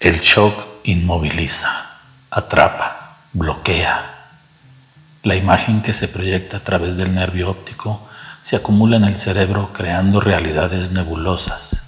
El 0.00 0.20
shock 0.20 0.54
inmoviliza, 0.84 1.68
atrapa, 2.30 3.18
bloquea. 3.34 4.14
La 5.22 5.36
imagen 5.36 5.82
que 5.82 5.92
se 5.92 6.08
proyecta 6.08 6.56
a 6.56 6.64
través 6.64 6.96
del 6.96 7.14
nervio 7.14 7.50
óptico 7.50 8.08
se 8.40 8.56
acumula 8.56 8.96
en 8.96 9.04
el 9.04 9.18
cerebro 9.18 9.74
creando 9.74 10.22
realidades 10.22 10.92
nebulosas. 10.92 11.82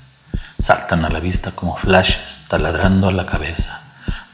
Saltan 0.58 1.06
a 1.06 1.08
la 1.08 1.20
vista 1.20 1.52
como 1.52 1.74
flashes, 1.74 2.42
taladrando 2.48 3.08
a 3.08 3.12
la 3.12 3.24
cabeza. 3.24 3.80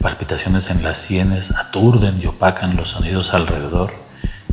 Palpitaciones 0.01 0.69
en 0.69 0.83
las 0.83 0.97
sienes 0.97 1.51
aturden 1.51 2.21
y 2.21 2.25
opacan 2.25 2.75
los 2.75 2.89
sonidos 2.89 3.33
alrededor 3.33 3.93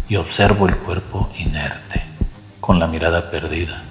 y 0.09 0.15
observo 0.15 0.69
el 0.69 0.77
cuerpo 0.77 1.33
inerte, 1.37 2.01
con 2.61 2.79
la 2.79 2.87
mirada 2.87 3.29
perdida, 3.29 3.83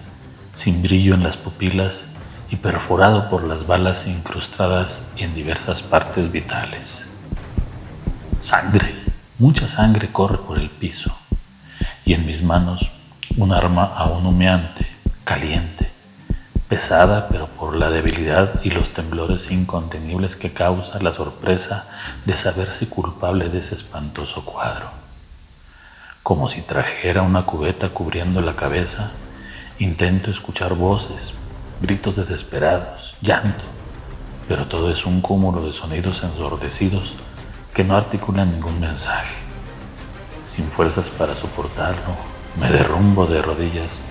sin 0.53 0.81
brillo 0.81 1.13
en 1.13 1.23
las 1.23 1.35
pupilas 1.35 2.14
y 2.49 2.57
perforado 2.57 3.29
por 3.29 3.43
las 3.43 3.67
balas 3.67 4.07
incrustadas 4.07 5.03
en 5.17 5.33
diversas 5.33 5.81
partes 5.81 6.31
vitales. 6.31 7.05
Sangre, 8.39 8.93
mucha 9.39 9.67
sangre 9.67 10.11
corre 10.11 10.37
por 10.37 10.59
el 10.59 10.69
piso 10.69 11.15
y 12.05 12.13
en 12.13 12.25
mis 12.25 12.43
manos 12.43 12.91
un 13.37 13.51
arma 13.51 13.83
aún 13.83 14.25
humeante, 14.25 14.87
caliente, 15.23 15.91
pesada 16.69 17.27
pero 17.29 17.47
por 17.47 17.75
la 17.75 17.89
debilidad 17.89 18.61
y 18.63 18.71
los 18.71 18.91
temblores 18.91 19.51
incontenibles 19.51 20.35
que 20.35 20.53
causa 20.53 21.01
la 21.01 21.13
sorpresa 21.13 21.87
de 22.25 22.35
saberse 22.35 22.87
culpable 22.87 23.49
de 23.49 23.59
ese 23.59 23.75
espantoso 23.75 24.45
cuadro. 24.45 24.89
Como 26.23 26.47
si 26.47 26.61
trajera 26.61 27.21
una 27.21 27.45
cubeta 27.45 27.89
cubriendo 27.89 28.41
la 28.41 28.55
cabeza, 28.55 29.11
intento 29.79 30.31
escuchar 30.31 30.73
voces, 30.73 31.33
gritos 31.81 32.15
desesperados, 32.15 33.15
llanto, 33.21 33.63
pero 34.47 34.65
todo 34.65 34.91
es 34.91 35.05
un 35.05 35.21
cúmulo 35.21 35.65
de 35.65 35.73
sonidos 35.73 36.23
ensordecidos 36.23 37.15
que 37.73 37.83
no 37.83 37.97
articulan 37.97 38.51
ningún 38.51 38.79
mensaje. 38.79 39.35
Sin 40.45 40.65
fuerzas 40.69 41.09
para 41.09 41.35
soportarlo, 41.35 42.15
me 42.59 42.69
derrumbo 42.69 43.25
de 43.25 43.41
rodillas 43.41 44.01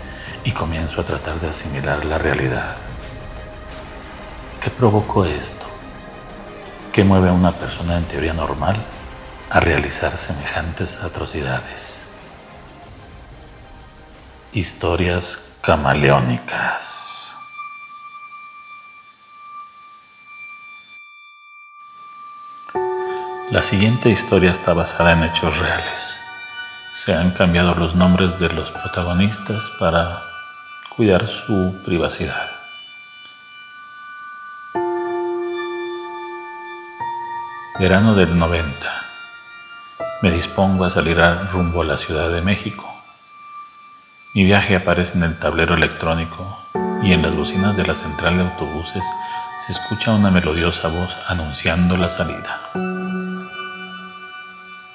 y 0.44 0.50
comienzo 0.50 1.00
a 1.00 1.04
tratar 1.04 1.40
de 1.40 1.48
asimilar 1.48 2.04
la 2.04 2.18
realidad. 2.18 2.76
¿Qué 4.60 4.70
provocó 4.70 5.24
esto? 5.24 5.64
¿Qué 6.92 7.04
mueve 7.04 7.30
a 7.30 7.32
una 7.32 7.52
persona 7.52 7.96
en 7.96 8.04
teoría 8.04 8.34
normal 8.34 8.76
a 9.50 9.60
realizar 9.60 10.16
semejantes 10.16 10.98
atrocidades? 10.98 12.02
Historias 14.52 15.58
camaleónicas. 15.62 17.23
La 23.54 23.62
siguiente 23.62 24.10
historia 24.10 24.50
está 24.50 24.72
basada 24.72 25.12
en 25.12 25.22
hechos 25.22 25.60
reales. 25.60 26.18
Se 26.92 27.14
han 27.14 27.30
cambiado 27.30 27.76
los 27.76 27.94
nombres 27.94 28.40
de 28.40 28.48
los 28.48 28.72
protagonistas 28.72 29.70
para 29.78 30.20
cuidar 30.88 31.28
su 31.28 31.80
privacidad. 31.84 32.50
Verano 37.78 38.16
del 38.16 38.36
90. 38.36 38.66
Me 40.22 40.32
dispongo 40.32 40.84
a 40.84 40.90
salir 40.90 41.20
a 41.20 41.44
rumbo 41.44 41.82
a 41.82 41.84
la 41.84 41.96
Ciudad 41.96 42.30
de 42.30 42.40
México. 42.40 42.92
Mi 44.34 44.42
viaje 44.42 44.74
aparece 44.74 45.16
en 45.16 45.22
el 45.22 45.38
tablero 45.38 45.74
electrónico 45.74 46.58
y 47.04 47.12
en 47.12 47.22
las 47.22 47.36
bocinas 47.36 47.76
de 47.76 47.86
la 47.86 47.94
central 47.94 48.36
de 48.36 48.42
autobuses 48.42 49.04
se 49.64 49.70
escucha 49.70 50.10
una 50.10 50.32
melodiosa 50.32 50.88
voz 50.88 51.16
anunciando 51.28 51.96
la 51.96 52.10
salida 52.10 52.93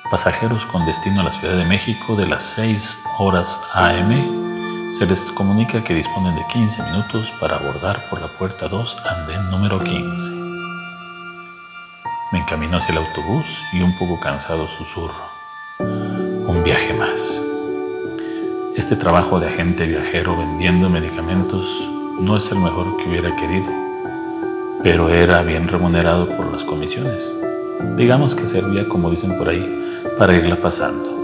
pasajeros 0.09 0.65
con 0.65 0.85
destino 0.85 1.21
a 1.21 1.25
la 1.25 1.31
Ciudad 1.31 1.55
de 1.55 1.65
México 1.65 2.15
de 2.15 2.27
las 2.27 2.43
6 2.55 3.03
horas 3.19 3.61
AM, 3.73 4.91
se 4.91 5.05
les 5.05 5.21
comunica 5.31 5.83
que 5.83 5.93
disponen 5.93 6.35
de 6.35 6.41
15 6.51 6.81
minutos 6.83 7.31
para 7.39 7.57
abordar 7.57 8.09
por 8.09 8.19
la 8.19 8.27
puerta 8.27 8.67
2, 8.67 8.97
andén 9.05 9.51
número 9.51 9.83
15. 9.83 10.31
Me 12.31 12.39
encamino 12.39 12.77
hacia 12.77 12.93
el 12.93 12.97
autobús 12.97 13.45
y 13.71 13.81
un 13.81 13.95
poco 13.99 14.19
cansado 14.19 14.67
susurro. 14.67 15.29
Un 15.79 16.63
viaje 16.63 16.93
más. 16.93 17.39
Este 18.75 18.95
trabajo 18.95 19.39
de 19.39 19.47
agente 19.47 19.85
viajero 19.85 20.35
vendiendo 20.35 20.89
medicamentos 20.89 21.87
no 22.19 22.35
es 22.35 22.51
el 22.51 22.59
mejor 22.59 22.97
que 22.97 23.09
hubiera 23.09 23.35
querido, 23.35 23.71
pero 24.81 25.09
era 25.09 25.43
bien 25.43 25.67
remunerado 25.67 26.27
por 26.35 26.51
las 26.51 26.63
comisiones. 26.63 27.31
Digamos 27.95 28.33
que 28.33 28.47
servía, 28.47 28.87
como 28.89 29.11
dicen 29.11 29.37
por 29.37 29.49
ahí, 29.49 29.79
para 30.19 30.35
irla 30.35 30.57
pasando. 30.57 31.15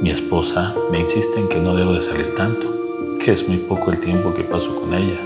Mi 0.00 0.10
esposa 0.10 0.76
me 0.92 1.00
insiste 1.00 1.40
en 1.40 1.48
que 1.48 1.58
no 1.58 1.74
debo 1.74 1.92
de 1.92 2.00
salir 2.00 2.36
tanto, 2.36 2.72
que 3.18 3.32
es 3.32 3.48
muy 3.48 3.56
poco 3.56 3.90
el 3.90 3.98
tiempo 3.98 4.32
que 4.32 4.44
paso 4.44 4.76
con 4.80 4.94
ella, 4.94 5.18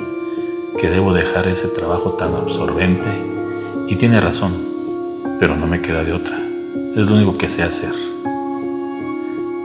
que 0.80 0.88
debo 0.88 1.12
dejar 1.12 1.46
ese 1.46 1.68
trabajo 1.68 2.12
tan 2.12 2.34
absorbente 2.34 3.10
y 3.86 3.96
tiene 3.96 4.18
razón, 4.18 4.54
pero 5.38 5.56
no 5.56 5.66
me 5.66 5.82
queda 5.82 6.04
de 6.04 6.14
otra. 6.14 6.38
Es 6.96 7.06
lo 7.06 7.14
único 7.14 7.36
que 7.36 7.50
sé 7.50 7.62
hacer. 7.62 7.92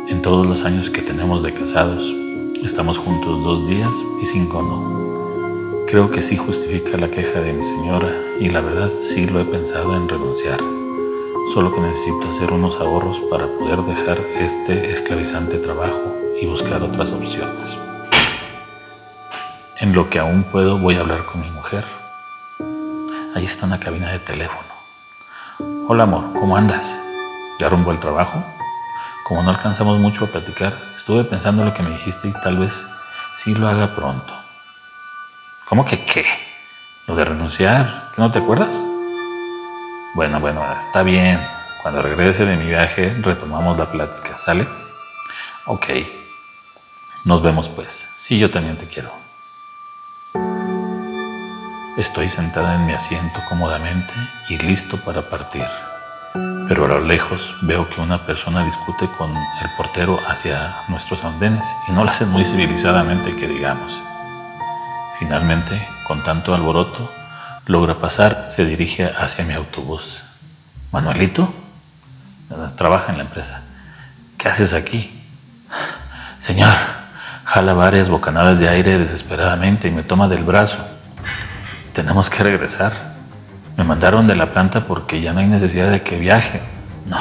En 0.10 0.22
todos 0.22 0.46
los 0.46 0.66
años 0.66 0.90
que 0.90 1.02
tenemos 1.02 1.42
de 1.42 1.54
casados, 1.54 2.14
estamos 2.62 2.98
juntos 2.98 3.42
dos 3.46 3.66
días 3.66 3.94
y 4.22 4.26
cinco 4.26 4.62
no. 4.62 5.86
Creo 5.88 6.12
que 6.12 6.22
sí 6.22 6.36
justifica 6.36 6.98
la 6.98 7.10
queja 7.10 7.40
de 7.40 7.54
mi 7.54 7.64
señora 7.64 8.14
y 8.42 8.50
la 8.50 8.60
verdad 8.60 8.90
sí 8.90 9.26
lo 9.26 9.40
he 9.40 9.46
pensado 9.46 9.96
en 9.96 10.10
renunciar 10.10 10.60
solo 11.54 11.74
que 11.74 11.82
necesito 11.82 12.30
hacer 12.30 12.54
unos 12.54 12.80
ahorros 12.80 13.20
para 13.32 13.48
poder 13.48 13.80
dejar 13.80 14.20
este 14.38 14.92
esclavizante 14.92 15.58
trabajo 15.58 16.16
y 16.40 16.46
buscar 16.46 16.84
otras 16.84 17.12
opciones. 17.12 17.76
En 19.78 19.94
lo 19.94 20.10
que 20.10 20.20
aún 20.20 20.44
puedo 20.44 20.78
voy 20.78 20.96
a 20.96 21.00
hablar 21.00 21.26
con 21.26 21.42
mi 21.42 21.50
mujer. 21.50 21.84
Ahí 23.36 23.46
está 23.46 23.66
una 23.66 23.80
cabina 23.80 24.12
de 24.12 24.20
teléfono. 24.20 24.70
Hola 25.88 26.04
amor, 26.04 26.34
¿cómo 26.34 26.56
andas? 26.56 27.00
¿Ya 27.60 27.68
rumbo 27.68 27.90
al 27.92 28.00
trabajo? 28.00 28.44
Como 29.24 29.42
no 29.42 29.50
alcanzamos 29.50 30.00
mucho 30.00 30.26
a 30.26 30.28
platicar, 30.28 30.78
estuve 30.96 31.24
pensando 31.24 31.66
lo 31.66 31.74
que 31.74 31.82
me 31.82 31.90
dijiste 31.90 32.28
y 32.28 32.34
tal 32.44 32.58
vez 32.58 32.86
sí 33.34 33.56
lo 33.56 33.68
haga 33.68 33.96
pronto. 33.96 34.34
¿Cómo 35.68 35.84
que 35.84 36.04
qué? 36.06 36.26
¿Lo 37.08 37.16
de 37.16 37.26
renunciar? 37.26 38.12
¿Que 38.16 38.22
no 38.22 38.32
te 38.32 38.40
acuerdas? 38.40 38.89
Bueno, 40.16 40.40
bueno, 40.40 40.66
está 40.74 41.04
bien. 41.04 41.40
Cuando 41.84 42.02
regrese 42.02 42.44
de 42.44 42.58
mi 42.58 42.66
viaje 42.66 43.16
retomamos 43.22 43.78
la 43.78 43.86
plática, 43.86 44.38
¿sale? 44.38 44.68
Ok. 45.66 45.86
Nos 47.26 47.42
vemos 47.44 47.70
pues. 47.70 48.08
Sí, 48.16 48.40
yo 48.40 48.50
también 48.50 48.76
te 48.76 48.88
quiero. 48.88 49.12
Estoy 51.96 52.28
sentada 52.28 52.76
en 52.76 52.88
mi 52.88 52.94
asiento 52.94 53.40
cómodamente 53.48 54.14
y 54.50 54.58
listo 54.58 54.98
para 54.98 55.22
partir. 55.22 55.68
Pero 56.68 56.86
a 56.86 56.88
lo 56.88 57.00
lejos 57.02 57.56
veo 57.62 57.88
que 57.90 58.02
una 58.02 58.26
persona 58.26 58.64
discute 58.64 59.08
con 59.18 59.30
el 59.30 59.70
portero 59.78 60.20
hacia 60.28 60.76
nuestros 60.88 61.24
andenes 61.24 61.66
y 61.88 61.92
no 61.92 62.04
lo 62.04 62.10
hace 62.10 62.26
muy 62.26 62.44
civilizadamente 62.44 63.36
que 63.36 63.48
digamos. 63.48 64.02
Finalmente, 65.20 65.88
con 66.08 66.24
tanto 66.24 66.54
alboroto, 66.56 67.12
logra 67.70 68.00
pasar, 68.00 68.46
se 68.48 68.66
dirige 68.66 69.06
hacia 69.06 69.46
mi 69.46 69.54
autobús. 69.54 70.24
Manuelito, 70.92 71.54
trabaja 72.76 73.12
en 73.12 73.20
la 73.20 73.24
empresa. 73.24 73.62
¿Qué 74.40 74.48
haces 74.48 74.74
aquí? 74.74 75.22
Señor, 76.40 76.74
jala 77.46 77.74
varias 77.74 78.10
bocanadas 78.10 78.60
de 78.60 78.70
aire 78.70 78.98
desesperadamente 78.98 79.88
y 79.88 79.92
me 79.92 80.02
toma 80.02 80.28
del 80.28 80.44
brazo. 80.44 80.80
Tenemos 81.94 82.28
que 82.32 82.42
regresar. 82.42 82.92
Me 83.78 83.84
mandaron 83.84 84.26
de 84.26 84.36
la 84.36 84.48
planta 84.48 84.86
porque 84.86 85.22
ya 85.22 85.32
no 85.32 85.40
hay 85.40 85.48
necesidad 85.48 85.92
de 85.92 86.02
que 86.02 86.18
viaje. 86.18 86.62
No, 87.06 87.20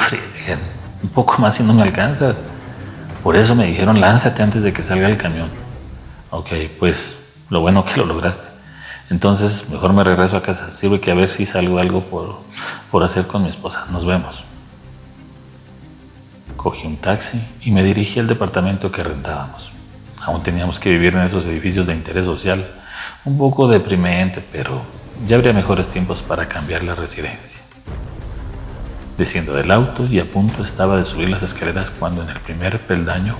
un 1.02 1.10
poco 1.10 1.36
más 1.42 1.56
si 1.56 1.62
no 1.62 1.74
me 1.74 1.82
alcanzas. 1.82 2.42
Por 3.22 3.36
eso 3.36 3.54
me 3.54 3.66
dijeron, 3.66 4.00
lánzate 4.00 4.42
antes 4.42 4.62
de 4.62 4.72
que 4.72 4.82
salga 4.82 5.08
el 5.08 5.18
camión. 5.18 5.50
Ok, 6.30 6.52
pues 6.78 7.16
lo 7.50 7.60
bueno 7.60 7.84
que 7.84 7.98
lo 7.98 8.06
lograste. 8.06 8.57
Entonces, 9.10 9.70
mejor 9.70 9.92
me 9.92 10.04
regreso 10.04 10.36
a 10.36 10.42
casa. 10.42 10.68
Sirve 10.68 11.00
que 11.00 11.10
a 11.10 11.14
ver 11.14 11.28
si 11.28 11.46
salgo 11.46 11.78
algo 11.78 12.02
por, 12.02 12.40
por 12.90 13.04
hacer 13.04 13.26
con 13.26 13.42
mi 13.42 13.48
esposa. 13.48 13.86
Nos 13.90 14.04
vemos. 14.04 14.44
Cogí 16.56 16.86
un 16.86 16.96
taxi 16.96 17.40
y 17.62 17.70
me 17.70 17.82
dirigí 17.82 18.20
al 18.20 18.26
departamento 18.26 18.92
que 18.92 19.02
rentábamos. 19.02 19.70
Aún 20.22 20.42
teníamos 20.42 20.78
que 20.78 20.90
vivir 20.90 21.14
en 21.14 21.22
esos 21.22 21.46
edificios 21.46 21.86
de 21.86 21.94
interés 21.94 22.26
social. 22.26 22.66
Un 23.24 23.38
poco 23.38 23.66
deprimente, 23.68 24.44
pero 24.52 24.82
ya 25.26 25.36
habría 25.36 25.52
mejores 25.52 25.88
tiempos 25.88 26.22
para 26.22 26.46
cambiar 26.46 26.82
la 26.82 26.94
residencia. 26.94 27.60
Desciendo 29.16 29.54
del 29.54 29.70
auto 29.70 30.06
y 30.06 30.20
a 30.20 30.24
punto 30.24 30.62
estaba 30.62 30.96
de 30.98 31.04
subir 31.04 31.28
las 31.28 31.42
escaleras 31.42 31.90
cuando 31.90 32.22
en 32.22 32.28
el 32.28 32.38
primer 32.40 32.78
peldaño 32.78 33.36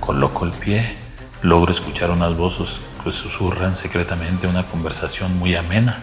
coloco 0.00 0.44
el 0.44 0.52
pie 0.52 0.96
Logro 1.42 1.72
escuchar 1.72 2.10
unas 2.10 2.36
voces 2.36 2.80
que 3.02 3.12
susurran 3.12 3.74
secretamente 3.74 4.46
una 4.46 4.66
conversación 4.66 5.38
muy 5.38 5.56
amena. 5.56 5.98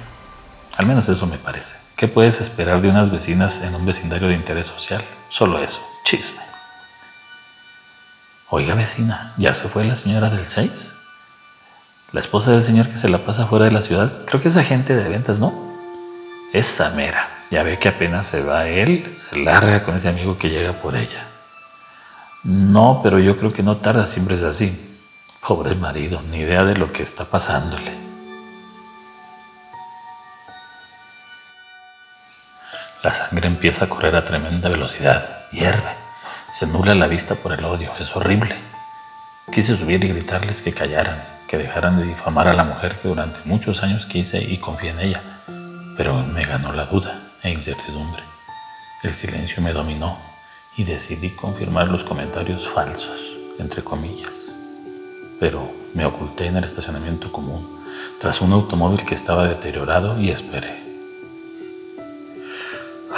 Al 0.78 0.88
menos 0.88 1.08
eso 1.10 1.28
me 1.28 1.38
parece. 1.38 1.76
¿Qué 1.96 2.08
puedes 2.08 2.42
esperar 2.42 2.82
de 2.82 2.90
unas 2.90 3.12
vecinas 3.12 3.62
en 3.62 3.76
un 3.76 3.86
vecindario 3.86 4.30
de 4.30 4.34
interés 4.34 4.66
social? 4.66 5.04
Solo 5.30 5.60
eso, 5.60 5.80
chisme. 6.04 6.42
Oiga 8.50 8.74
vecina, 8.74 9.34
¿ya 9.38 9.54
se 9.54 9.68
fue 9.68 9.86
la 9.86 9.96
señora 9.96 10.30
del 10.32 10.46
6? 10.46 10.94
La 12.14 12.20
esposa 12.20 12.52
del 12.52 12.64
señor 12.64 12.88
que 12.88 12.96
se 12.96 13.10
la 13.10 13.20
pasa 13.20 13.46
fuera 13.46 13.66
de 13.66 13.72
la 13.72 13.82
ciudad. 13.82 14.26
Creo 14.26 14.42
que 14.42 14.48
es 14.48 14.58
agente 14.58 14.96
de 14.96 15.08
ventas, 15.08 15.40
¿no? 15.40 15.54
Esa 16.52 16.90
mera. 16.92 17.30
Ya 17.52 17.64
ve 17.64 17.78
que 17.78 17.90
apenas 17.90 18.26
se 18.26 18.42
va 18.42 18.68
él, 18.68 19.14
se 19.16 19.38
larga 19.38 19.84
con 19.84 19.96
ese 19.96 20.10
amigo 20.10 20.38
que 20.38 20.50
llega 20.50 20.74
por 20.74 20.96
ella. 20.96 21.26
No, 22.44 23.02
pero 23.04 23.20
yo 23.20 23.38
creo 23.38 23.54
que 23.54 23.64
no 23.64 23.78
tarda, 23.78 24.08
siempre 24.08 24.36
es 24.36 24.44
así. 24.44 24.97
Pobre 25.48 25.76
marido, 25.76 26.22
ni 26.30 26.40
idea 26.40 26.66
de 26.66 26.76
lo 26.76 26.92
que 26.92 27.04
está 27.04 27.24
pasándole. 27.24 27.94
La 33.02 33.14
sangre 33.14 33.48
empieza 33.48 33.86
a 33.86 33.88
correr 33.88 34.18
a 34.18 34.26
tremenda 34.26 34.68
velocidad, 34.68 35.48
hierve, 35.54 35.94
se 36.52 36.68
nubla 36.68 36.96
la 36.96 37.08
vista 37.08 37.36
por 37.36 37.54
el 37.54 37.64
odio, 37.64 37.94
es 37.98 38.14
horrible. 38.14 38.58
Quise 39.50 39.78
subir 39.78 40.04
y 40.04 40.10
gritarles 40.10 40.62
que 40.62 40.74
callaran, 40.74 41.24
que 41.48 41.58
dejaran 41.58 41.98
de 41.98 42.04
difamar 42.04 42.50
a 42.50 42.54
la 42.54 42.66
mujer 42.66 42.98
que 42.98 43.08
durante 43.08 43.40
muchos 43.46 43.84
años 43.84 44.06
quise 44.06 44.44
y 44.44 44.58
confié 44.58 44.90
en 44.90 45.00
ella, 45.00 45.22
pero 45.96 46.14
me 46.24 46.44
ganó 46.44 46.74
la 46.74 46.88
duda 46.88 47.22
e 47.42 47.52
incertidumbre. 47.52 48.22
El 49.02 49.14
silencio 49.14 49.64
me 49.64 49.72
dominó 49.72 50.18
y 50.76 50.84
decidí 50.84 51.30
confirmar 51.30 51.88
los 51.88 52.04
comentarios 52.04 52.68
falsos, 52.68 53.34
entre 53.60 53.82
comillas. 53.82 54.57
Pero 55.40 55.70
me 55.94 56.06
oculté 56.06 56.48
en 56.48 56.58
el 56.58 56.64
estacionamiento 56.64 57.32
común, 57.32 57.66
tras 58.20 58.42
un 58.42 58.52
automóvil 58.52 59.06
que 59.06 59.16
estaba 59.16 59.48
deteriorado 59.48 60.20
y 60.20 60.30
esperé. 60.30 60.88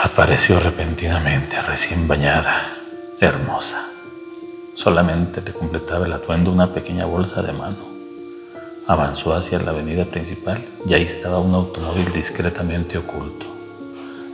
Apareció 0.03 0.59
repentinamente, 0.59 1.61
recién 1.61 2.07
bañada, 2.07 2.73
hermosa. 3.19 3.85
Solamente 4.73 5.41
le 5.41 5.51
completaba 5.51 6.05
el 6.05 6.13
atuendo 6.13 6.51
una 6.51 6.73
pequeña 6.73 7.05
bolsa 7.05 7.41
de 7.41 7.51
mano. 7.51 7.77
Avanzó 8.87 9.33
hacia 9.33 9.59
la 9.59 9.71
avenida 9.71 10.05
principal 10.05 10.63
y 10.87 10.93
ahí 10.93 11.03
estaba 11.03 11.39
un 11.39 11.53
automóvil 11.53 12.11
discretamente 12.13 12.97
oculto. 12.97 13.45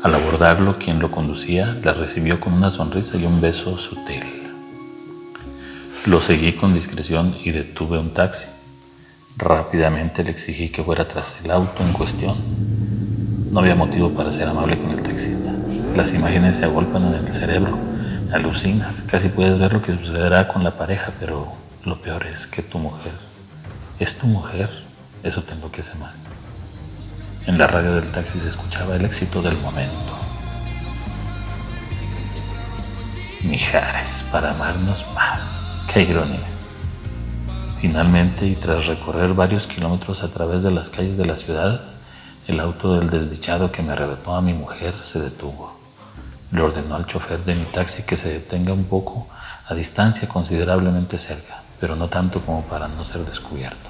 Al 0.04 0.14
abordarlo, 0.14 0.76
quien 0.78 1.00
lo 1.00 1.10
conducía 1.10 1.76
la 1.84 1.94
recibió 1.94 2.40
con 2.40 2.54
una 2.54 2.70
sonrisa 2.70 3.18
y 3.18 3.26
un 3.26 3.42
beso 3.42 3.76
sutil. 3.80 4.45
Lo 6.06 6.22
seguí 6.22 6.54
con 6.54 6.74
discreción 6.74 7.36
y 7.44 7.52
detuve 7.52 7.98
un 7.98 8.14
taxi. 8.14 8.48
Rápidamente 9.38 10.24
le 10.24 10.32
exigí 10.32 10.70
que 10.70 10.84
fuera 10.84 11.08
tras 11.08 11.38
el 11.44 11.52
auto 11.52 11.84
en 11.84 11.94
cuestión. 11.94 12.36
No 13.52 13.60
había 13.60 13.76
motivo 13.76 14.12
para 14.12 14.32
ser 14.32 14.48
amable 14.48 14.78
con 14.78 14.92
el 14.92 15.02
taxista. 15.02 15.52
Las 15.96 16.14
imágenes 16.14 16.58
se 16.58 16.66
agolpan 16.66 17.06
en 17.06 17.26
el 17.26 17.32
cerebro. 17.32 17.78
Alucinas. 18.32 19.04
Casi 19.04 19.30
puedes 19.30 19.58
ver 19.58 19.74
lo 19.74 19.82
que 19.82 19.94
sucederá 19.94 20.48
con 20.48 20.64
la 20.64 20.78
pareja, 20.78 21.12
pero 21.20 21.48
lo 21.86 22.00
peor 22.02 22.26
es 22.28 22.48
que 22.48 22.62
tu 22.62 22.78
mujer 22.78 23.14
es 24.00 24.18
tu 24.18 24.28
mujer. 24.28 24.70
Eso 25.24 25.44
te 25.44 25.54
enloquece 25.54 25.96
más. 25.96 26.16
En 27.48 27.58
la 27.58 27.68
radio 27.68 27.96
del 27.96 28.12
taxi 28.12 28.40
se 28.40 28.50
escuchaba 28.50 28.96
el 28.96 29.06
éxito 29.06 29.42
del 29.42 29.58
momento. 29.58 30.14
Mijares 33.44 34.24
para 34.32 34.52
amarnos 34.52 35.06
más. 35.14 35.62
Finalmente, 37.80 38.46
y 38.46 38.56
tras 38.56 38.88
recorrer 38.88 39.34
varios 39.34 39.66
kilómetros 39.66 40.24
a 40.24 40.28
través 40.28 40.62
de 40.62 40.70
las 40.70 40.90
calles 40.90 41.16
de 41.16 41.26
la 41.26 41.38
ciudad, 41.38 41.80
el 42.50 42.60
auto 42.60 42.96
del 42.96 43.10
desdichado 43.10 43.72
que 43.72 43.82
me 43.82 43.94
arrebató 43.94 44.36
a 44.36 44.42
mi 44.42 44.52
mujer 44.52 44.94
se 45.02 45.22
detuvo. 45.22 45.74
Le 46.52 46.60
ordenó 46.60 46.96
al 46.96 47.06
chofer 47.06 47.40
de 47.46 47.56
mi 47.56 47.64
taxi 47.64 48.04
que 48.04 48.18
se 48.18 48.30
detenga 48.30 48.74
un 48.74 48.84
poco 48.84 49.30
a 49.70 49.74
distancia 49.74 50.28
considerablemente 50.28 51.18
cerca, 51.18 51.62
pero 51.80 51.96
no 51.96 52.10
tanto 52.10 52.42
como 52.42 52.64
para 52.64 52.90
no 52.90 53.06
ser 53.06 53.24
descubierto. 53.24 53.90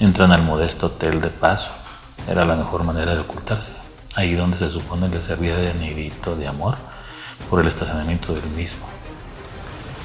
Entran 0.00 0.32
al 0.32 0.42
modesto 0.42 0.86
hotel 0.86 1.20
de 1.20 1.30
paso 1.30 1.70
era 2.28 2.44
la 2.44 2.56
mejor 2.56 2.82
manera 2.82 3.14
de 3.14 3.20
ocultarse, 3.20 3.74
ahí 4.16 4.34
donde 4.34 4.56
se 4.56 4.70
supone 4.70 5.08
le 5.08 5.20
servía 5.20 5.56
de 5.56 5.72
nidito 5.74 6.34
de 6.34 6.48
amor 6.48 6.76
por 7.48 7.60
el 7.60 7.68
estacionamiento 7.68 8.34
del 8.34 8.50
mismo. 8.50 8.97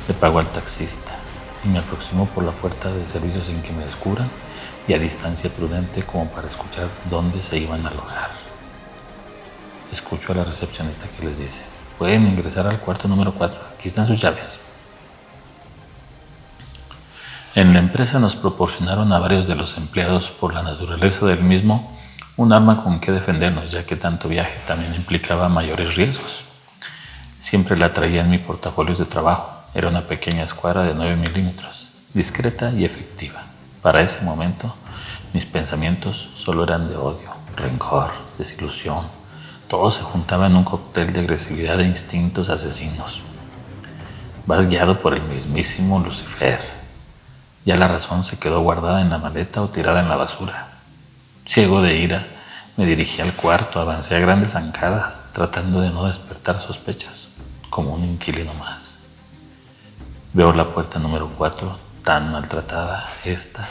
Le 0.08 0.14
pago 0.14 0.40
al 0.40 0.52
taxista 0.52 1.14
y 1.64 1.68
me 1.70 1.80
aproximo 1.80 2.26
por 2.28 2.44
la 2.44 2.52
puerta 2.52 2.92
de 2.92 3.08
servicio 3.08 3.42
sin 3.42 3.62
que 3.62 3.72
me 3.72 3.86
descubran 3.86 4.30
y 4.88 4.94
a 4.94 5.00
distancia 5.00 5.50
prudente 5.50 6.04
como 6.04 6.28
para 6.28 6.48
escuchar 6.48 6.88
dónde 7.10 7.42
se 7.42 7.58
iban 7.58 7.86
a 7.86 7.90
alojar. 7.90 8.32
Escucho 9.92 10.34
a 10.34 10.36
la 10.36 10.44
recepcionista 10.44 11.08
que 11.08 11.26
les 11.26 11.40
dice, 11.40 11.62
pueden 11.98 12.28
ingresar 12.28 12.68
al 12.68 12.80
cuarto 12.80 13.08
número 13.08 13.34
4, 13.34 13.62
aquí 13.78 13.88
están 13.88 14.08
sus 14.08 14.20
llaves. 14.20 14.60
En 17.56 17.72
la 17.72 17.80
empresa 17.80 18.20
nos 18.20 18.36
proporcionaron 18.36 19.14
a 19.14 19.20
varios 19.20 19.48
de 19.48 19.56
los 19.56 19.78
empleados 19.78 20.32
por 20.32 20.54
la 20.54 20.64
naturaleza 20.64 21.28
del 21.28 21.44
mismo 21.44 21.96
un 22.36 22.52
arma 22.52 22.84
con 22.84 23.00
que 23.00 23.12
defendernos, 23.12 23.70
ya 23.72 23.86
que 23.86 23.96
tanto 23.96 24.28
viaje 24.28 24.58
también 24.66 24.96
implicaba 24.96 25.50
mayores 25.50 25.96
riesgos. 25.96 26.46
Siempre 27.38 27.78
la 27.78 27.94
traía 27.94 28.22
en 28.22 28.32
mi 28.32 28.40
portafolio 28.40 28.96
de 28.96 29.06
trabajo. 29.06 29.63
Era 29.76 29.88
una 29.88 30.02
pequeña 30.02 30.44
escuadra 30.44 30.84
de 30.84 30.94
9 30.94 31.16
milímetros, 31.16 31.88
discreta 32.14 32.72
y 32.72 32.86
efectiva. 32.86 33.44
Para 33.82 34.02
ese 34.02 34.22
momento, 34.22 34.76
mis 35.34 35.48
pensamientos 35.48 36.30
solo 36.36 36.64
eran 36.64 36.90
de 36.90 36.96
odio, 36.96 37.32
rencor, 37.56 38.12
desilusión. 38.38 39.08
Todo 39.68 39.90
se 39.90 40.04
juntaba 40.04 40.46
en 40.46 40.58
un 40.58 40.64
cóctel 40.64 41.12
de 41.12 41.22
agresividad 41.22 41.80
e 41.80 41.88
instintos 41.88 42.50
asesinos. 42.50 43.22
Vas 44.46 44.68
guiado 44.68 45.00
por 45.00 45.16
el 45.16 45.24
mismísimo 45.24 45.98
Lucifer. 45.98 46.60
Ya 47.66 47.76
la 47.76 47.88
razón 47.88 48.24
se 48.24 48.38
quedó 48.38 48.62
guardada 48.62 49.02
en 49.02 49.10
la 49.10 49.18
maleta 49.18 49.64
o 49.64 49.70
tirada 49.70 50.02
en 50.02 50.10
la 50.10 50.18
basura. 50.18 50.68
Ciego 51.48 51.82
de 51.82 51.98
ira, 51.98 52.28
me 52.78 52.86
dirigí 52.86 53.22
al 53.22 53.34
cuarto, 53.34 53.80
avancé 53.80 54.16
a 54.16 54.20
grandes 54.20 54.52
zancadas, 54.52 55.24
tratando 55.34 55.82
de 55.82 55.90
no 55.90 56.06
despertar 56.06 56.60
sospechas, 56.60 57.30
como 57.72 57.96
un 57.96 58.04
inquilino 58.04 58.54
más. 58.54 58.93
Veo 60.36 60.52
la 60.52 60.66
puerta 60.66 60.98
número 60.98 61.30
4, 61.38 61.78
tan 62.04 62.32
maltratada, 62.32 63.08
esta, 63.24 63.70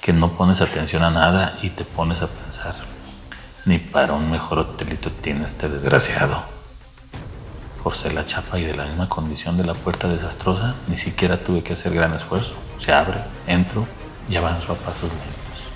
que 0.00 0.14
no 0.14 0.30
pones 0.30 0.62
atención 0.62 1.02
a 1.02 1.10
nada 1.10 1.58
y 1.60 1.68
te 1.68 1.84
pones 1.84 2.22
a 2.22 2.28
pensar, 2.28 2.74
ni 3.66 3.76
para 3.76 4.14
un 4.14 4.30
mejor 4.30 4.60
hotelito 4.60 5.10
tiene 5.10 5.44
este 5.44 5.68
desgraciado. 5.68 6.42
Forcé 7.82 8.10
la 8.10 8.24
chapa 8.24 8.58
y 8.58 8.64
de 8.64 8.74
la 8.74 8.86
misma 8.86 9.10
condición 9.10 9.58
de 9.58 9.64
la 9.64 9.74
puerta 9.74 10.08
desastrosa, 10.08 10.76
ni 10.86 10.96
siquiera 10.96 11.36
tuve 11.36 11.62
que 11.62 11.74
hacer 11.74 11.92
gran 11.92 12.14
esfuerzo. 12.14 12.54
Se 12.78 12.90
abre, 12.90 13.18
entro 13.46 13.86
y 14.30 14.36
avanzo 14.36 14.72
a 14.72 14.76
pasos 14.76 15.10
lentos. 15.10 15.68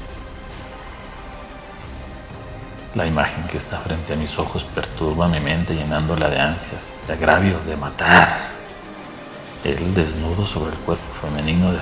La 2.94 3.04
imagen 3.04 3.46
que 3.48 3.58
está 3.58 3.78
frente 3.80 4.14
a 4.14 4.16
mis 4.16 4.38
ojos 4.38 4.64
perturba 4.64 5.28
mi 5.28 5.40
mente 5.40 5.74
llenándola 5.74 6.30
de 6.30 6.40
ansias, 6.40 6.88
de 7.06 7.12
agravio, 7.12 7.58
de 7.66 7.76
matar. 7.76 8.61
Él 9.64 9.94
desnudo 9.94 10.44
sobre 10.44 10.72
el 10.72 10.78
cuerpo 10.78 11.04
femenino 11.20 11.72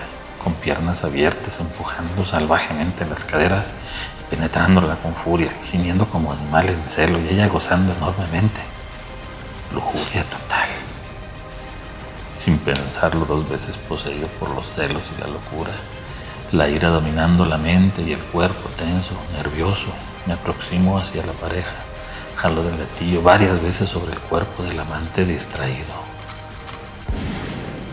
con 0.43 0.55
piernas 0.55 1.05
abiertas, 1.05 1.61
empujando 1.61 2.25
salvajemente 2.25 3.07
las 3.07 3.25
caderas 3.25 3.75
y 4.21 4.35
penetrándola 4.35 4.97
con 4.97 5.15
furia, 5.15 5.51
gimiendo 5.71 6.07
como 6.07 6.33
animal 6.33 6.69
en 6.69 6.89
celo 6.89 7.19
y 7.21 7.29
ella 7.29 7.49
gozando 7.49 7.93
enormemente. 7.95 8.61
Lujuria 9.73 10.25
total. 10.25 10.69
Sin 12.35 12.59
pensarlo 12.59 13.25
dos 13.25 13.49
veces 13.49 13.77
poseído 13.77 14.29
por 14.39 14.51
los 14.51 14.67
celos 14.75 15.05
y 15.17 15.21
la 15.21 15.29
locura, 15.29 15.73
la 16.53 16.69
ira 16.69 16.89
dominando 16.89 17.45
la 17.45 17.59
mente 17.59 18.03
y 18.03 18.13
el 18.13 18.21
cuerpo 18.21 18.69
tenso, 18.77 19.13
nervioso, 19.37 19.89
me 20.27 20.35
aproximo 20.35 20.99
hacia 20.99 21.25
la 21.25 21.33
pareja, 21.33 21.73
jalo 22.37 22.63
del 22.63 22.77
gatillo 22.77 23.23
varias 23.23 23.63
veces 23.63 23.89
sobre 23.89 24.13
el 24.13 24.19
cuerpo 24.19 24.63
del 24.65 24.81
amante 24.81 25.25
distraído. 25.25 26.10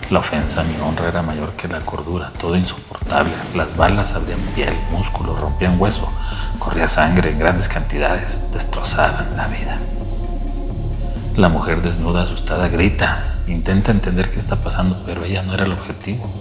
La 0.10 0.20
ofensa 0.20 0.62
a 0.62 0.64
mi 0.64 0.80
honra 0.80 1.10
era 1.10 1.22
mayor 1.22 1.52
que 1.54 1.68
la 1.68 1.82
cordura, 1.82 2.32
todo 2.40 2.56
insoportable. 2.56 3.34
Las 3.54 3.76
balas 3.76 4.14
abrían 4.14 4.40
piel, 4.56 4.74
músculo, 4.90 5.36
rompían 5.36 5.76
hueso, 5.78 6.08
corría 6.60 6.88
sangre 6.88 7.32
en 7.32 7.40
grandes 7.40 7.68
cantidades, 7.68 8.54
destrozaban 8.54 9.36
la 9.36 9.48
vida. 9.48 9.78
La 11.36 11.50
mujer 11.50 11.82
desnuda, 11.82 12.22
asustada, 12.22 12.70
grita, 12.70 13.36
intenta 13.48 13.92
entender 13.92 14.32
qué 14.32 14.40
está 14.40 14.56
pasando, 14.56 14.98
pero 15.06 15.26
ella 15.26 15.44
no 15.44 15.54
era 15.54 15.66
el 15.66 15.74
objetivo. 15.74 16.32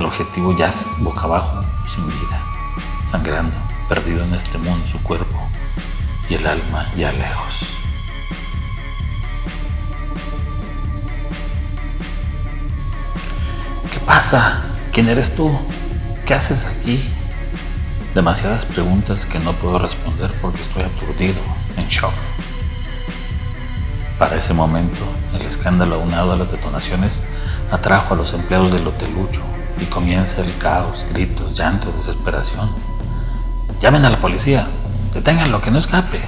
El 0.00 0.06
objetivo 0.06 0.56
yace 0.56 0.84
boca 0.98 1.22
abajo, 1.22 1.64
sin 1.86 2.04
vida, 2.08 2.40
sangrando, 3.08 3.54
perdido 3.88 4.24
en 4.24 4.34
este 4.34 4.58
mundo 4.58 4.84
su 4.90 5.00
cuerpo 5.04 5.38
y 6.28 6.34
el 6.34 6.44
alma 6.48 6.84
ya 6.96 7.12
lejos. 7.12 7.83
Pasa? 14.06 14.62
¿Quién 14.92 15.08
eres 15.08 15.34
tú? 15.34 15.50
¿Qué 16.26 16.34
haces 16.34 16.66
aquí? 16.66 17.02
Demasiadas 18.14 18.64
preguntas 18.64 19.26
que 19.26 19.38
no 19.38 19.52
puedo 19.52 19.78
responder 19.78 20.30
porque 20.40 20.62
estoy 20.62 20.82
aturdido, 20.82 21.40
en 21.76 21.88
shock. 21.88 22.14
Para 24.18 24.36
ese 24.36 24.54
momento, 24.54 25.02
el 25.34 25.42
escándalo 25.42 25.96
aunado 25.96 26.32
a 26.32 26.36
las 26.36 26.50
detonaciones 26.50 27.20
atrajo 27.72 28.14
a 28.14 28.16
los 28.16 28.32
empleados 28.32 28.72
del 28.72 28.86
hotelucho 28.86 29.42
y 29.80 29.86
comienza 29.86 30.42
el 30.42 30.56
caos, 30.58 31.04
gritos, 31.10 31.54
llanto, 31.54 31.92
desesperación. 31.96 32.70
Llamen 33.80 34.04
a 34.04 34.10
la 34.10 34.20
policía, 34.20 34.66
deténganlo, 35.12 35.60
que 35.60 35.70
no 35.70 35.78
escape. 35.78 36.20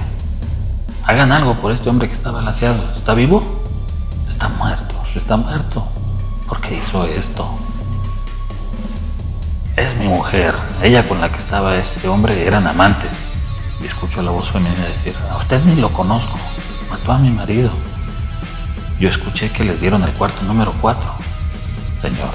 Hagan 1.05 1.31
algo 1.31 1.55
por 1.55 1.71
este 1.71 1.89
hombre 1.89 2.09
que 2.09 2.13
está 2.13 2.31
balaseado. 2.31 2.91
¿Está 2.93 3.13
vivo? 3.13 3.41
Está 4.27 4.49
muerto, 4.49 4.95
está 5.15 5.37
muerto. 5.37 5.87
¿Por 6.47 6.61
qué 6.61 6.75
hizo 6.75 7.05
esto? 7.05 7.45
Es 9.75 9.95
mi 9.97 10.07
mujer. 10.07 10.55
Ella 10.81 11.07
con 11.07 11.19
la 11.19 11.29
que 11.29 11.39
estaba 11.39 11.75
este 11.75 12.07
hombre 12.07 12.47
eran 12.47 12.65
amantes. 12.67 13.25
Y 13.81 13.85
escucho 13.85 14.21
la 14.21 14.31
voz 14.31 14.49
femenina 14.49 14.85
decir, 14.85 15.13
a 15.29 15.37
usted 15.37 15.61
ni 15.65 15.75
lo 15.75 15.91
conozco. 15.91 16.37
Mató 16.89 17.11
a 17.11 17.17
mi 17.19 17.31
marido. 17.31 17.69
Yo 18.97 19.09
escuché 19.09 19.51
que 19.51 19.65
les 19.65 19.81
dieron 19.81 20.03
el 20.03 20.13
cuarto 20.13 20.43
número 20.45 20.73
4. 20.79 21.13
Señor, 22.01 22.29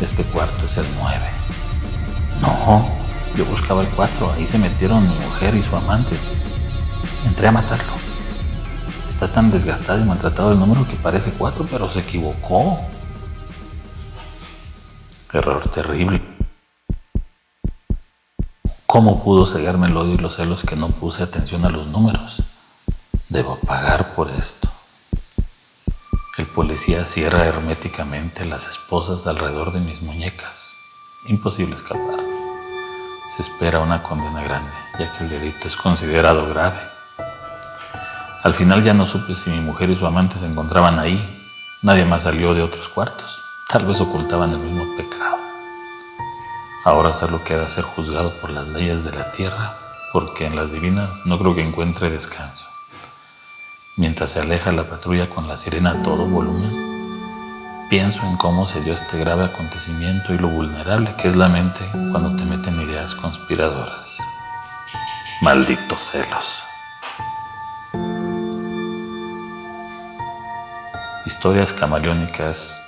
este 0.00 0.22
cuarto 0.24 0.66
es 0.66 0.76
el 0.76 0.86
9. 1.00 1.18
No, 2.42 2.86
yo 3.36 3.46
buscaba 3.46 3.80
el 3.80 3.88
4. 3.88 4.34
Ahí 4.34 4.46
se 4.46 4.58
metieron 4.58 5.08
mi 5.08 5.14
mujer 5.24 5.54
y 5.54 5.62
su 5.62 5.74
amante. 5.74 6.14
Entré 7.26 7.48
a 7.48 7.52
matarlo. 7.52 7.94
Está 9.08 9.32
tan 9.32 9.50
desgastado 9.50 9.98
y 9.98 10.04
maltratado 10.04 10.52
el 10.52 10.58
número 10.58 10.86
que 10.86 10.94
parece 10.96 11.32
4, 11.32 11.66
pero 11.70 11.90
se 11.90 12.00
equivocó. 12.00 12.78
Error 15.30 15.68
terrible. 15.68 16.22
¿Cómo 18.86 19.22
pudo 19.22 19.46
cegarme 19.46 19.88
el 19.88 19.96
odio 19.98 20.14
y 20.14 20.16
los 20.16 20.36
celos 20.36 20.62
que 20.64 20.74
no 20.74 20.88
puse 20.88 21.22
atención 21.22 21.66
a 21.66 21.68
los 21.68 21.86
números? 21.88 22.42
Debo 23.28 23.56
pagar 23.56 24.14
por 24.14 24.30
esto. 24.30 24.68
El 26.38 26.46
policía 26.46 27.04
cierra 27.04 27.44
herméticamente 27.44 28.46
las 28.46 28.68
esposas 28.68 29.26
alrededor 29.26 29.72
de 29.72 29.80
mis 29.80 30.00
muñecas. 30.00 30.72
Imposible 31.26 31.74
escapar. 31.74 32.20
Se 33.36 33.42
espera 33.42 33.80
una 33.80 34.02
condena 34.02 34.42
grande, 34.42 34.70
ya 34.98 35.12
que 35.12 35.24
el 35.24 35.30
delito 35.30 35.68
es 35.68 35.76
considerado 35.76 36.48
grave. 36.48 36.80
Al 38.44 38.54
final 38.54 38.82
ya 38.82 38.94
no 38.94 39.04
supe 39.04 39.34
si 39.34 39.50
mi 39.50 39.60
mujer 39.60 39.90
y 39.90 39.96
su 39.96 40.06
amante 40.06 40.38
se 40.38 40.46
encontraban 40.46 40.98
ahí. 40.98 41.22
Nadie 41.82 42.06
más 42.06 42.22
salió 42.22 42.54
de 42.54 42.62
otros 42.62 42.88
cuartos. 42.88 43.47
Tal 43.70 43.84
vez 43.84 44.00
ocultaban 44.00 44.50
el 44.52 44.60
mismo 44.60 44.96
pecado. 44.96 45.36
Ahora 46.86 47.12
solo 47.12 47.44
queda 47.44 47.68
ser 47.68 47.84
juzgado 47.84 48.32
por 48.40 48.50
las 48.50 48.66
leyes 48.68 49.04
de 49.04 49.12
la 49.12 49.30
tierra, 49.30 49.74
porque 50.10 50.46
en 50.46 50.56
las 50.56 50.72
divinas 50.72 51.10
no 51.26 51.38
creo 51.38 51.54
que 51.54 51.60
encuentre 51.60 52.08
descanso. 52.08 52.64
Mientras 53.98 54.30
se 54.30 54.40
aleja 54.40 54.72
la 54.72 54.84
patrulla 54.84 55.28
con 55.28 55.48
la 55.48 55.58
sirena 55.58 55.90
a 55.90 56.02
todo 56.02 56.24
volumen, 56.24 56.72
pienso 57.90 58.22
en 58.22 58.38
cómo 58.38 58.66
se 58.66 58.80
dio 58.80 58.94
este 58.94 59.18
grave 59.18 59.44
acontecimiento 59.44 60.32
y 60.32 60.38
lo 60.38 60.48
vulnerable 60.48 61.14
que 61.20 61.28
es 61.28 61.36
la 61.36 61.50
mente 61.50 61.80
cuando 62.10 62.34
te 62.36 62.44
meten 62.44 62.80
ideas 62.80 63.14
conspiradoras. 63.14 64.16
Malditos 65.42 66.00
celos. 66.00 66.62
Historias 71.26 71.74
camaleónicas 71.74 72.87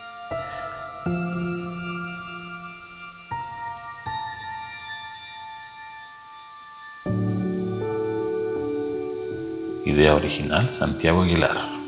original 10.20 10.68
Santiago 10.68 11.22
Aguilar. 11.22 11.79